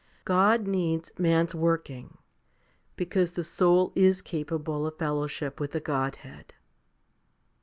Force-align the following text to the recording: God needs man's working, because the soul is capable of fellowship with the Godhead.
God 0.25 0.65
needs 0.65 1.11
man's 1.19 1.53
working, 1.53 2.17
because 2.95 3.33
the 3.33 3.43
soul 3.43 3.91
is 3.95 4.23
capable 4.23 4.87
of 4.87 4.97
fellowship 4.97 5.59
with 5.59 5.73
the 5.73 5.79
Godhead. 5.79 6.55